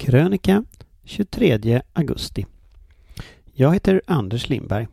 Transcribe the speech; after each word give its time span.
Krönika 0.00 0.64
23 1.04 1.82
augusti. 1.92 2.46
Jag 3.52 3.74
heter 3.74 4.02
Anders 4.06 4.48
Lindberg. 4.48 4.88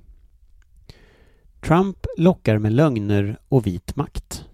Trump 1.61 2.05
lockar 2.17 2.57
med 2.57 2.73
lögner 2.73 3.37
och 3.49 3.67
vit 3.67 3.95
makt. 3.95 4.45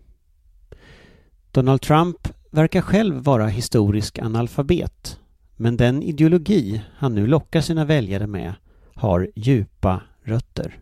Donald 1.51 1.81
Trump 1.81 2.27
verkar 2.51 2.81
själv 2.81 3.15
vara 3.15 3.47
historisk 3.47 4.19
analfabet. 4.19 5.19
Men 5.55 5.77
den 5.77 6.03
ideologi 6.03 6.81
han 6.97 7.15
nu 7.15 7.27
lockar 7.27 7.61
sina 7.61 7.85
väljare 7.85 8.27
med 8.27 8.53
har 8.93 9.31
djupa 9.35 10.01
rötter. 10.23 10.79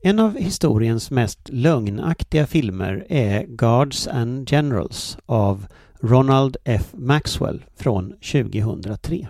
En 0.00 0.18
av 0.18 0.36
historiens 0.36 1.10
mest 1.10 1.48
lögnaktiga 1.48 2.46
filmer 2.46 3.06
är 3.08 3.46
Guards 3.46 4.08
and 4.08 4.50
Generals 4.50 5.18
av 5.26 5.66
Ronald 6.08 6.56
F. 6.64 6.92
Maxwell 6.92 7.64
från 7.76 8.12
2003. 8.32 9.28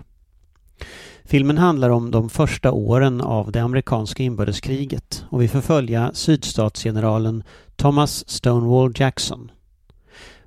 Filmen 1.25 1.59
handlar 1.59 1.91
om 1.91 2.11
de 2.11 2.29
första 2.29 2.73
åren 2.73 3.21
av 3.21 3.53
det 3.53 3.61
amerikanska 3.61 4.23
inbördeskriget 4.23 5.25
och 5.31 5.43
vi 5.43 5.48
får 5.48 5.61
följa 5.61 6.11
sydstatsgeneralen 6.15 7.43
Thomas 7.77 8.29
Stonewall 8.29 8.93
Jackson. 8.97 9.51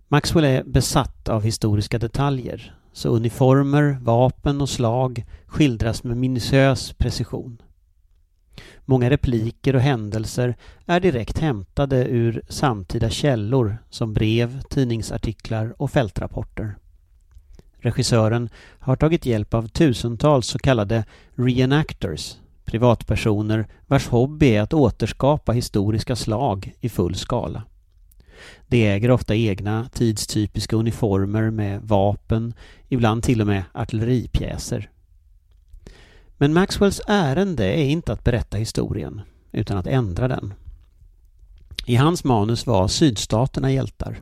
Maxwell 0.08 0.46
är 0.46 0.64
besatt 0.64 1.30
av 1.30 1.44
historiska 1.44 2.00
detaljer, 2.00 2.76
så 2.94 3.10
uniformer, 3.10 3.98
vapen 4.02 4.62
och 4.62 4.70
slag 4.70 5.26
skildras 5.46 6.04
med 6.04 6.18
minutiös 6.18 6.94
precision. 6.94 7.62
Många 8.86 9.10
repliker 9.10 9.76
och 9.76 9.82
händelser 9.82 10.56
är 10.86 11.00
direkt 11.00 11.38
hämtade 11.38 12.06
ur 12.06 12.42
samtida 12.50 13.10
källor 13.10 13.78
som 13.90 14.14
brev, 14.14 14.62
tidningsartiklar 14.70 15.76
och 15.78 15.92
fältrapporter. 15.92 16.76
Regissören 17.80 18.50
har 18.80 18.96
tagit 18.96 19.26
hjälp 19.26 19.54
av 19.54 19.68
tusentals 19.68 20.48
så 20.48 20.60
kallade 20.60 21.06
reenactors, 21.36 22.36
privatpersoner 22.66 23.68
vars 23.88 24.08
hobby 24.08 24.48
är 24.48 24.62
att 24.62 24.74
återskapa 24.74 25.52
historiska 25.52 26.16
slag 26.16 26.74
i 26.80 26.90
full 26.90 27.16
skala. 27.16 27.64
De 28.68 28.88
äger 28.88 29.12
ofta 29.12 29.36
egna 29.36 29.90
tidstypiska 29.94 30.76
uniformer 30.76 31.50
med 31.50 31.82
vapen, 31.82 32.54
ibland 32.88 33.24
till 33.24 33.42
och 33.42 33.48
med 33.48 33.64
artilleripjäser. 33.74 34.90
Men 36.42 36.54
Maxwells 36.54 37.02
ärende 37.08 37.66
är 37.66 37.86
inte 37.86 38.14
att 38.14 38.24
berätta 38.24 38.58
historien, 38.58 39.22
utan 39.52 39.78
att 39.78 39.88
ändra 39.88 40.28
den. 40.28 40.54
I 41.86 41.96
hans 41.96 42.24
manus 42.24 42.68
var 42.68 42.88
sydstaterna 42.88 43.72
hjältar. 43.72 44.22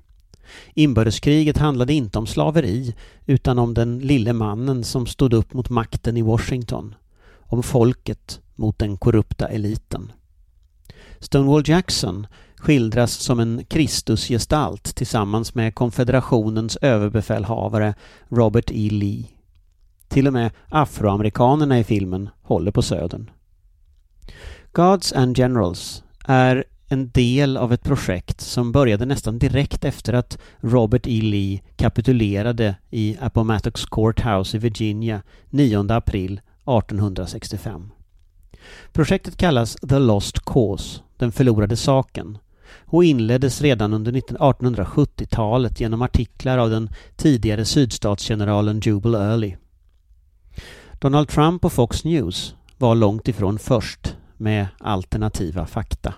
Inbördeskriget 0.73 1.57
handlade 1.57 1.93
inte 1.93 2.19
om 2.19 2.27
slaveri 2.27 2.95
utan 3.25 3.59
om 3.59 3.73
den 3.73 3.99
lille 3.99 4.33
mannen 4.33 4.83
som 4.83 5.05
stod 5.05 5.33
upp 5.33 5.53
mot 5.53 5.69
makten 5.69 6.17
i 6.17 6.21
Washington. 6.21 6.95
Om 7.39 7.63
folket 7.63 8.41
mot 8.55 8.79
den 8.79 8.97
korrupta 8.97 9.47
eliten. 9.47 10.11
Stonewall 11.19 11.69
Jackson 11.69 12.27
skildras 12.55 13.11
som 13.11 13.39
en 13.39 13.65
Kristusgestalt 13.65 14.95
tillsammans 14.95 15.55
med 15.55 15.75
konfederationens 15.75 16.77
överbefälhavare 16.81 17.93
Robert 18.29 18.71
E. 18.71 18.89
Lee. 18.91 19.36
Till 20.07 20.27
och 20.27 20.33
med 20.33 20.51
afroamerikanerna 20.69 21.79
i 21.79 21.83
filmen 21.83 22.29
håller 22.41 22.71
på 22.71 22.81
södern. 22.81 23.29
Gods 24.71 25.13
and 25.13 25.37
Generals 25.37 26.03
är 26.25 26.63
en 26.89 27.09
del 27.09 27.57
av 27.57 27.73
ett 27.73 27.83
projekt 27.83 28.41
som 28.41 28.71
började 28.71 29.05
nästan 29.05 29.39
direkt 29.39 29.85
efter 29.85 30.13
att 30.13 30.37
Robert 30.59 31.07
E. 31.07 31.21
Lee 31.21 31.61
kapitulerade 31.75 32.75
i 32.89 33.17
Appomattox 33.21 33.85
Courthouse 33.85 34.57
i 34.57 34.59
Virginia 34.59 35.21
9 35.49 35.91
april 35.91 36.33
1865. 36.33 37.91
Projektet 38.93 39.37
kallas 39.37 39.75
The 39.75 39.99
Lost 39.99 40.39
Cause, 40.45 41.01
den 41.17 41.31
förlorade 41.31 41.75
saken, 41.75 42.37
och 42.85 43.03
inleddes 43.03 43.61
redan 43.61 43.93
under 43.93 44.11
1870-talet 44.11 45.79
genom 45.79 46.01
artiklar 46.01 46.57
av 46.57 46.69
den 46.69 46.89
tidigare 47.15 47.65
sydstatsgeneralen 47.65 48.79
Jubal 48.79 49.15
Early. 49.15 49.55
Donald 50.99 51.27
Trump 51.27 51.65
och 51.65 51.73
Fox 51.73 52.03
News 52.03 52.55
var 52.77 52.95
långt 52.95 53.27
ifrån 53.27 53.59
först 53.59 54.15
med 54.37 54.67
alternativa 54.79 55.65
fakta. 55.65 56.13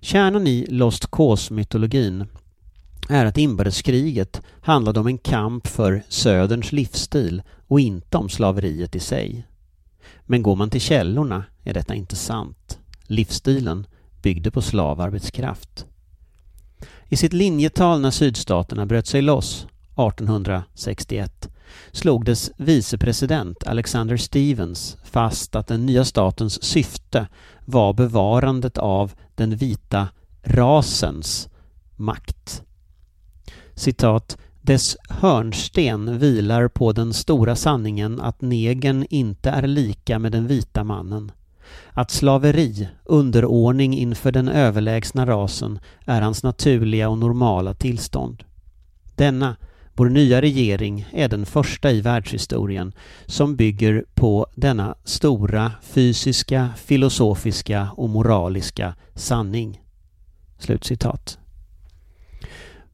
Kärnan 0.00 0.46
i 0.46 0.66
Lost 0.68 1.10
Cause-mytologin 1.10 2.26
är 3.08 3.26
att 3.26 3.38
inbördeskriget 3.38 4.42
handlade 4.60 5.00
om 5.00 5.06
en 5.06 5.18
kamp 5.18 5.66
för 5.66 6.02
Söderns 6.08 6.72
livsstil 6.72 7.42
och 7.66 7.80
inte 7.80 8.16
om 8.16 8.28
slaveriet 8.28 8.96
i 8.96 9.00
sig. 9.00 9.46
Men 10.24 10.42
går 10.42 10.56
man 10.56 10.70
till 10.70 10.80
källorna 10.80 11.44
är 11.62 11.74
detta 11.74 11.94
inte 11.94 12.16
sant. 12.16 12.78
Livsstilen 13.02 13.86
byggde 14.22 14.50
på 14.50 14.62
slavarbetskraft. 14.62 15.86
I 17.08 17.16
sitt 17.16 17.32
linjetal 17.32 18.00
när 18.00 18.10
sydstaterna 18.10 18.86
bröt 18.86 19.06
sig 19.06 19.22
loss 19.22 19.66
1861 19.96 21.53
slog 21.92 22.24
dess 22.24 22.50
vicepresident 22.56 23.64
Alexander 23.66 24.16
Stevens 24.16 24.96
fast 25.04 25.56
att 25.56 25.66
den 25.66 25.86
nya 25.86 26.04
statens 26.04 26.62
syfte 26.62 27.26
var 27.64 27.92
bevarandet 27.92 28.78
av 28.78 29.12
den 29.34 29.56
vita 29.56 30.08
rasens 30.42 31.48
makt. 31.96 32.62
Citat 33.74 34.38
dess 34.60 34.96
hörnsten 35.08 36.18
vilar 36.18 36.68
på 36.68 36.92
den 36.92 37.12
stora 37.12 37.56
sanningen 37.56 38.20
att 38.20 38.40
negern 38.40 39.06
inte 39.10 39.50
är 39.50 39.66
lika 39.66 40.18
med 40.18 40.32
den 40.32 40.46
vita 40.46 40.84
mannen. 40.84 41.32
Att 41.92 42.10
slaveri, 42.10 42.88
underordning 43.04 43.94
inför 43.94 44.32
den 44.32 44.48
överlägsna 44.48 45.26
rasen, 45.26 45.78
är 46.04 46.20
hans 46.20 46.42
naturliga 46.42 47.08
och 47.08 47.18
normala 47.18 47.74
tillstånd. 47.74 48.44
Denna 49.14 49.56
vår 49.96 50.08
nya 50.08 50.40
regering 50.40 51.06
är 51.12 51.28
den 51.28 51.46
första 51.46 51.90
i 51.90 52.00
världshistorien 52.00 52.92
som 53.26 53.56
bygger 53.56 54.04
på 54.14 54.46
denna 54.54 54.94
stora 55.04 55.72
fysiska, 55.82 56.70
filosofiska 56.76 57.88
och 57.96 58.08
moraliska 58.08 58.94
sanning. 59.14 59.80
Slutcitat. 60.58 61.38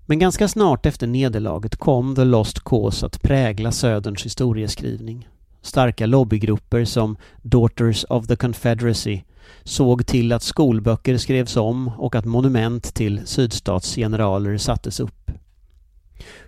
Men 0.07 0.19
ganska 0.19 0.49
snart 0.49 0.87
efter 0.87 1.07
nederlaget 1.07 1.77
kom 1.77 2.15
The 2.15 2.25
Lost 2.25 2.61
Cause 2.65 3.07
att 3.07 3.23
prägla 3.23 3.73
Söderns 3.73 4.25
historieskrivning. 4.25 5.29
Starka 5.63 6.07
lobbygrupper 6.07 6.85
som 6.85 7.17
Daughters 7.43 8.05
of 8.09 8.27
the 8.27 8.37
Confederacy 8.37 9.21
såg 9.65 10.07
till 10.07 10.33
att 10.33 10.43
skolböcker 10.43 11.19
skrevs 11.19 11.57
om 11.57 11.89
och 11.89 12.15
att 12.15 12.25
monument 12.25 12.95
till 12.95 13.21
sydstatsgeneraler 13.25 14.59
sattes 14.59 15.01
upp. 15.01 15.31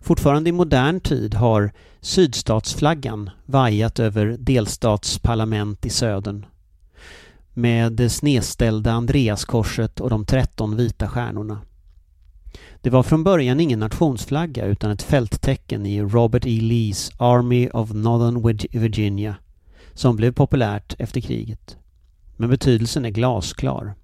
Fortfarande 0.01 0.51
i 0.51 0.53
modern 0.53 1.01
tid 1.01 1.35
har 1.35 1.73
sydstatsflaggan 2.01 3.31
vajat 3.47 3.99
över 3.99 4.37
delstatsparlament 4.39 5.87
i 5.87 5.91
södern 5.91 6.47
med 7.55 7.93
det 7.93 8.11
snedställda 8.11 8.93
Andreaskorset 8.93 10.01
och 10.01 10.11
de 10.11 10.27
tretton 10.27 10.77
vita 10.77 11.09
stjärnorna. 11.09 11.61
Det 12.81 12.91
var 12.91 13.03
från 13.03 13.25
början 13.25 13.61
ingen 13.61 13.79
nationsflagga 13.79 14.67
utan 14.67 14.91
ett 14.91 15.03
fälttecken 15.03 15.87
i 15.87 16.03
Robert 16.03 16.47
E. 16.47 16.61
Lees 16.61 17.11
Army 17.17 17.69
of 17.69 17.93
Northern 17.93 18.43
Virginia 18.81 19.37
som 19.95 20.17
blev 20.17 20.33
populärt 20.33 20.95
efter 20.99 21.21
kriget. 21.21 21.77
Men 22.37 22.51
betydelsen 22.51 23.05
är 23.05 23.11
glasklar. 23.11 23.95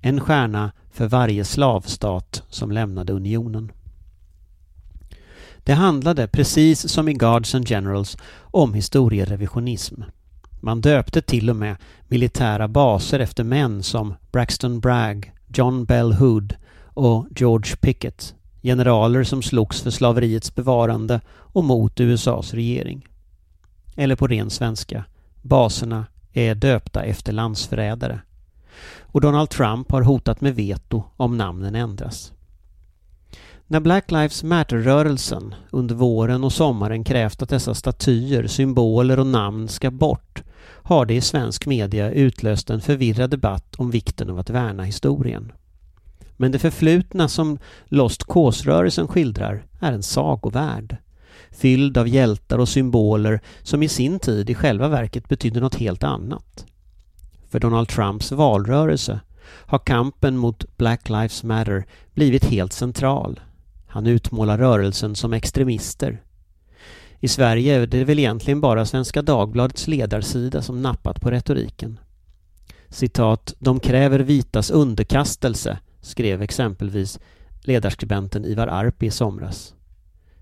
En 0.00 0.20
stjärna 0.20 0.72
för 0.90 1.08
varje 1.08 1.44
slavstat 1.44 2.42
som 2.48 2.70
lämnade 2.70 3.12
unionen. 3.12 3.72
Det 5.68 5.74
handlade, 5.74 6.26
precis 6.26 6.88
som 6.88 7.08
i 7.08 7.12
Guards 7.12 7.54
and 7.54 7.70
Generals, 7.70 8.16
om 8.40 8.74
historierevisionism. 8.74 10.02
Man 10.60 10.80
döpte 10.80 11.22
till 11.22 11.50
och 11.50 11.56
med 11.56 11.76
militära 12.06 12.68
baser 12.68 13.20
efter 13.20 13.44
män 13.44 13.82
som 13.82 14.14
Braxton 14.32 14.80
Bragg, 14.80 15.32
John 15.46 15.84
Bell 15.84 16.12
Hood 16.12 16.56
och 16.84 17.26
George 17.36 17.76
Pickett, 17.76 18.34
generaler 18.62 19.24
som 19.24 19.42
slogs 19.42 19.82
för 19.82 19.90
slaveriets 19.90 20.54
bevarande 20.54 21.20
och 21.28 21.64
mot 21.64 22.00
USAs 22.00 22.54
regering. 22.54 23.06
Eller 23.96 24.16
på 24.16 24.26
ren 24.26 24.50
svenska, 24.50 25.04
baserna 25.42 26.06
är 26.32 26.54
döpta 26.54 27.02
efter 27.02 27.32
landsförrädare. 27.32 28.20
Och 29.00 29.20
Donald 29.20 29.50
Trump 29.50 29.90
har 29.90 30.02
hotat 30.02 30.40
med 30.40 30.54
veto 30.54 31.02
om 31.16 31.36
namnen 31.36 31.74
ändras. 31.74 32.32
När 33.70 33.80
Black 33.80 34.10
Lives 34.10 34.42
Matter-rörelsen 34.42 35.54
under 35.70 35.94
våren 35.94 36.44
och 36.44 36.52
sommaren 36.52 37.04
krävt 37.04 37.42
att 37.42 37.48
dessa 37.48 37.74
statyer, 37.74 38.46
symboler 38.46 39.18
och 39.18 39.26
namn 39.26 39.68
ska 39.68 39.90
bort 39.90 40.42
har 40.82 41.06
det 41.06 41.14
i 41.14 41.20
svensk 41.20 41.66
media 41.66 42.10
utlöst 42.10 42.70
en 42.70 42.80
förvirrad 42.80 43.30
debatt 43.30 43.74
om 43.78 43.90
vikten 43.90 44.30
av 44.30 44.38
att 44.38 44.50
värna 44.50 44.82
historien. 44.82 45.52
Men 46.36 46.52
det 46.52 46.58
förflutna 46.58 47.28
som 47.28 47.58
Lost 47.86 48.24
Cause-rörelsen 48.24 49.08
skildrar 49.08 49.66
är 49.80 49.92
en 49.92 50.02
sagovärld. 50.02 50.96
fylld 51.50 51.98
av 51.98 52.08
hjältar 52.08 52.58
och 52.58 52.68
symboler 52.68 53.40
som 53.62 53.82
i 53.82 53.88
sin 53.88 54.18
tid 54.18 54.50
i 54.50 54.54
själva 54.54 54.88
verket 54.88 55.28
betydde 55.28 55.60
något 55.60 55.74
helt 55.74 56.04
annat. 56.04 56.66
För 57.48 57.60
Donald 57.60 57.88
Trumps 57.88 58.32
valrörelse 58.32 59.20
har 59.44 59.78
kampen 59.78 60.36
mot 60.36 60.76
Black 60.76 61.08
Lives 61.08 61.44
Matter 61.44 61.86
blivit 62.14 62.44
helt 62.44 62.72
central. 62.72 63.40
Han 63.88 64.06
utmålar 64.06 64.58
rörelsen 64.58 65.14
som 65.14 65.32
extremister. 65.32 66.22
I 67.20 67.28
Sverige 67.28 67.74
är 67.74 67.86
det 67.86 68.04
väl 68.04 68.18
egentligen 68.18 68.60
bara 68.60 68.86
Svenska 68.86 69.22
Dagbladets 69.22 69.88
ledarsida 69.88 70.62
som 70.62 70.82
nappat 70.82 71.20
på 71.20 71.30
retoriken. 71.30 71.98
Citat, 72.88 73.54
de 73.58 73.80
kräver 73.80 74.18
vitas 74.18 74.70
underkastelse, 74.70 75.78
skrev 76.00 76.42
exempelvis 76.42 77.18
ledarskribenten 77.62 78.44
Ivar 78.44 78.66
Arpi 78.66 79.06
i 79.06 79.10
somras. 79.10 79.74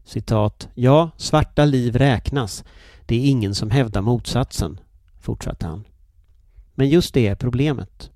Citat, 0.04 0.68
ja, 0.74 1.10
svarta 1.16 1.64
liv 1.64 1.96
räknas. 1.96 2.64
Det 3.06 3.16
är 3.16 3.30
ingen 3.30 3.54
som 3.54 3.70
hävdar 3.70 4.02
motsatsen, 4.02 4.80
fortsatte 5.20 5.66
han. 5.66 5.84
Men 6.74 6.88
just 6.88 7.14
det 7.14 7.26
är 7.26 7.34
problemet. 7.34 8.10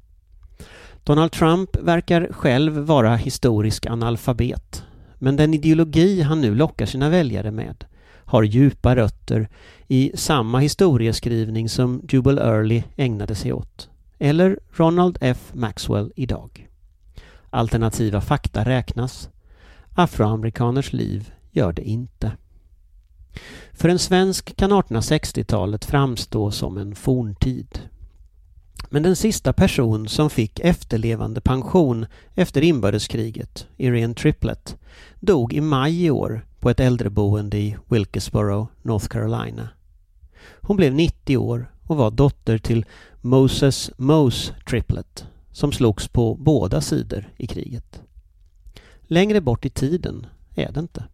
Donald 1.05 1.33
Trump 1.33 1.77
verkar 1.77 2.29
själv 2.33 2.73
vara 2.73 3.17
historisk 3.17 3.87
analfabet. 3.87 4.85
Men 5.23 5.37
den 5.37 5.55
ideologi 5.55 6.23
han 6.23 6.41
nu 6.41 6.55
lockar 6.55 6.87
sina 6.87 7.09
väljare 7.09 7.51
med 7.51 7.85
har 8.31 8.43
djupa 8.43 8.97
rötter 8.97 9.49
i 9.89 10.13
samma 10.15 10.59
historieskrivning 10.59 11.69
som 11.69 12.03
Jubal 12.09 12.39
Early 12.39 12.83
ägnade 12.97 13.35
sig 13.35 13.53
åt. 13.53 13.91
Eller 14.19 14.59
Ronald 14.73 15.19
F 15.21 15.51
Maxwell 15.53 16.13
idag. 16.17 16.69
Alternativa 17.51 18.21
fakta 18.21 18.65
räknas. 18.65 19.29
Afroamerikaners 19.95 20.93
liv 20.93 21.33
gör 21.51 21.73
det 21.73 21.83
inte. 21.83 22.33
För 23.73 23.89
en 23.89 23.99
svensk 23.99 24.57
kan 24.57 24.73
1860-talet 24.73 25.85
framstå 25.85 26.51
som 26.51 26.79
en 26.79 26.95
forntid. 26.95 27.79
Men 28.89 29.03
den 29.03 29.17
sista 29.17 29.53
person 29.53 30.09
som 30.09 30.31
fick 30.31 30.61
efterlevande 30.61 31.41
pension 31.41 32.07
efter 32.35 32.63
inbördeskriget, 32.63 33.67
Irene 33.77 34.15
Triplett, 34.15 34.77
dog 35.21 35.53
i 35.53 35.61
maj 35.61 36.05
i 36.05 36.11
år 36.11 36.47
på 36.61 36.71
ett 36.71 36.81
äldreboende 36.81 37.59
i 37.59 37.77
Wilkesboro, 37.89 38.69
North 38.83 39.07
Carolina. 39.07 39.69
Hon 40.61 40.77
blev 40.77 40.95
90 40.95 41.37
år 41.37 41.73
och 41.83 41.97
var 41.97 42.11
dotter 42.11 42.59
till 42.59 42.85
Moses 43.21 43.91
Mose 43.97 44.55
Triplett 44.69 45.25
som 45.53 45.73
slogs 45.73 46.09
på 46.09 46.35
båda 46.35 46.81
sidor 46.81 47.33
i 47.37 47.47
kriget. 47.47 48.03
Längre 49.03 49.41
bort 49.41 49.65
i 49.65 49.71
tiden 49.71 50.27
är 50.55 50.73
det 50.73 50.81
inte. 50.81 51.05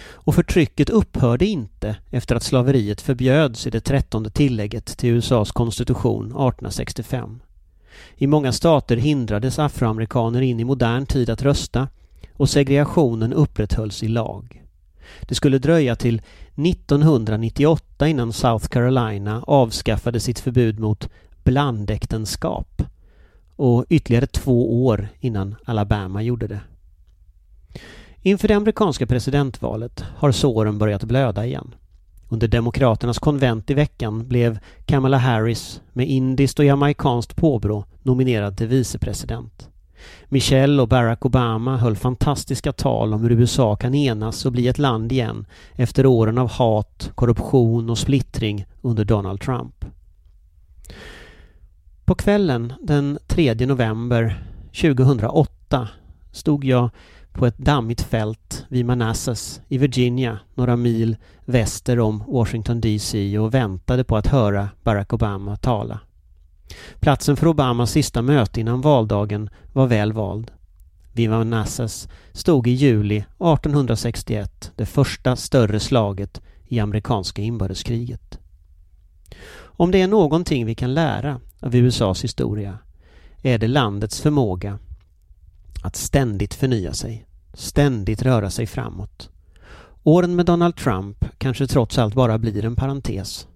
Och 0.00 0.34
förtrycket 0.34 0.90
upphörde 0.90 1.46
inte 1.46 1.96
efter 2.10 2.36
att 2.36 2.42
slaveriet 2.42 3.00
förbjöds 3.00 3.66
i 3.66 3.70
det 3.70 3.80
trettonde 3.80 4.30
tillägget 4.30 4.86
till 4.86 5.10
USAs 5.10 5.52
konstitution 5.52 6.24
1865. 6.24 7.40
I 8.16 8.26
många 8.26 8.52
stater 8.52 8.96
hindrades 8.96 9.58
afroamerikaner 9.58 10.40
in 10.40 10.60
i 10.60 10.64
modern 10.64 11.06
tid 11.06 11.30
att 11.30 11.42
rösta 11.42 11.88
och 12.32 12.50
segregationen 12.50 13.32
upprätthölls 13.32 14.02
i 14.02 14.08
lag. 14.08 14.62
Det 15.20 15.34
skulle 15.34 15.58
dröja 15.58 15.96
till 15.96 16.22
1998 16.54 18.08
innan 18.08 18.32
South 18.32 18.66
Carolina 18.66 19.42
avskaffade 19.46 20.20
sitt 20.20 20.38
förbud 20.38 20.80
mot 20.80 21.08
blandäktenskap 21.44 22.82
och 23.56 23.84
ytterligare 23.88 24.26
två 24.26 24.86
år 24.86 25.08
innan 25.20 25.54
Alabama 25.64 26.22
gjorde 26.22 26.46
det. 26.46 26.60
Inför 28.24 28.48
det 28.48 28.54
amerikanska 28.54 29.06
presidentvalet 29.06 30.04
har 30.16 30.32
såren 30.32 30.78
börjat 30.78 31.04
blöda 31.04 31.46
igen. 31.46 31.74
Under 32.28 32.48
Demokraternas 32.48 33.18
konvent 33.18 33.70
i 33.70 33.74
veckan 33.74 34.28
blev 34.28 34.58
Kamala 34.86 35.16
Harris 35.16 35.80
med 35.92 36.08
indiskt 36.08 36.58
och 36.58 36.64
jamaikanskt 36.64 37.36
påbrå 37.36 37.84
nominerad 38.02 38.56
till 38.56 38.66
vicepresident. 38.66 39.68
Michelle 40.28 40.82
och 40.82 40.88
Barack 40.88 41.24
Obama 41.24 41.76
höll 41.76 41.96
fantastiska 41.96 42.72
tal 42.72 43.14
om 43.14 43.22
hur 43.22 43.32
USA 43.32 43.76
kan 43.76 43.94
enas 43.94 44.46
och 44.46 44.52
bli 44.52 44.68
ett 44.68 44.78
land 44.78 45.12
igen 45.12 45.46
efter 45.74 46.06
åren 46.06 46.38
av 46.38 46.50
hat, 46.50 47.10
korruption 47.14 47.90
och 47.90 47.98
splittring 47.98 48.66
under 48.80 49.04
Donald 49.04 49.40
Trump. 49.40 49.84
På 52.04 52.14
kvällen 52.14 52.72
den 52.80 53.18
3 53.26 53.54
november 53.54 54.44
2008 54.72 55.88
stod 56.32 56.64
jag 56.64 56.90
på 57.32 57.46
ett 57.46 57.58
dammigt 57.58 58.00
fält 58.00 58.66
vid 58.68 58.86
Manassas 58.86 59.60
i 59.68 59.78
Virginia, 59.78 60.38
några 60.54 60.76
mil 60.76 61.16
väster 61.44 62.00
om 62.00 62.24
Washington 62.28 62.80
DC 62.80 63.38
och 63.38 63.54
väntade 63.54 64.04
på 64.04 64.16
att 64.16 64.26
höra 64.26 64.68
Barack 64.82 65.12
Obama 65.12 65.56
tala. 65.56 66.00
Platsen 67.00 67.36
för 67.36 67.46
Obamas 67.46 67.90
sista 67.90 68.22
möte 68.22 68.60
innan 68.60 68.80
valdagen 68.80 69.50
var 69.72 69.86
väl 69.86 70.12
vald. 70.12 70.50
Vid 71.12 71.30
Manassas 71.30 72.08
stod 72.32 72.66
i 72.66 72.70
juli 72.70 73.16
1861 73.16 74.72
det 74.76 74.86
första 74.86 75.36
större 75.36 75.80
slaget 75.80 76.40
i 76.64 76.80
amerikanska 76.80 77.42
inbördeskriget. 77.42 78.38
Om 79.60 79.90
det 79.90 80.02
är 80.02 80.08
någonting 80.08 80.66
vi 80.66 80.74
kan 80.74 80.94
lära 80.94 81.40
av 81.60 81.76
USAs 81.76 82.24
historia 82.24 82.78
är 83.42 83.58
det 83.58 83.68
landets 83.68 84.20
förmåga 84.20 84.78
att 85.82 85.96
ständigt 85.96 86.54
förnya 86.54 86.92
sig, 86.92 87.26
ständigt 87.54 88.22
röra 88.22 88.50
sig 88.50 88.66
framåt. 88.66 89.30
Åren 90.02 90.36
med 90.36 90.46
Donald 90.46 90.76
Trump 90.76 91.24
kanske 91.38 91.66
trots 91.66 91.98
allt 91.98 92.14
bara 92.14 92.38
blir 92.38 92.64
en 92.64 92.76
parentes. 92.76 93.46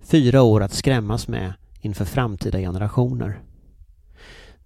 Fyra 0.00 0.42
år 0.42 0.62
att 0.62 0.72
skrämmas 0.72 1.28
med 1.28 1.52
inför 1.80 2.04
framtida 2.04 2.58
generationer. 2.58 3.40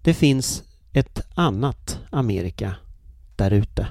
Det 0.01 0.13
finns 0.13 0.63
ett 0.93 1.21
annat 1.35 1.99
Amerika 2.09 2.75
där 3.35 3.51
ute. 3.51 3.87